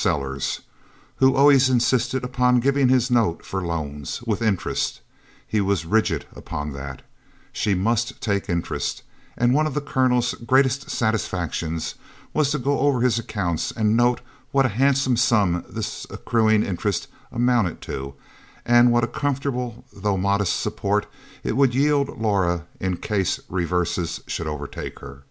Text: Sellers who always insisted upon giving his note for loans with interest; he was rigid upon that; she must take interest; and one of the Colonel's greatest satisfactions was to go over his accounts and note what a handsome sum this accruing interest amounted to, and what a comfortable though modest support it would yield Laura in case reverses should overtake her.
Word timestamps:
Sellers 0.00 0.60
who 1.16 1.34
always 1.34 1.68
insisted 1.68 2.22
upon 2.22 2.60
giving 2.60 2.88
his 2.88 3.10
note 3.10 3.44
for 3.44 3.66
loans 3.66 4.22
with 4.22 4.40
interest; 4.40 5.00
he 5.44 5.60
was 5.60 5.84
rigid 5.84 6.24
upon 6.36 6.72
that; 6.74 7.02
she 7.52 7.74
must 7.74 8.20
take 8.20 8.48
interest; 8.48 9.02
and 9.36 9.52
one 9.52 9.66
of 9.66 9.74
the 9.74 9.80
Colonel's 9.80 10.34
greatest 10.34 10.88
satisfactions 10.88 11.96
was 12.32 12.52
to 12.52 12.60
go 12.60 12.78
over 12.78 13.00
his 13.00 13.18
accounts 13.18 13.72
and 13.72 13.96
note 13.96 14.20
what 14.52 14.66
a 14.66 14.78
handsome 14.78 15.16
sum 15.16 15.64
this 15.68 16.06
accruing 16.10 16.62
interest 16.62 17.08
amounted 17.32 17.80
to, 17.80 18.14
and 18.64 18.92
what 18.92 19.02
a 19.02 19.08
comfortable 19.08 19.84
though 19.92 20.16
modest 20.16 20.60
support 20.60 21.06
it 21.42 21.56
would 21.56 21.74
yield 21.74 22.16
Laura 22.20 22.66
in 22.78 22.98
case 22.98 23.40
reverses 23.48 24.20
should 24.28 24.46
overtake 24.46 25.00
her. 25.00 25.24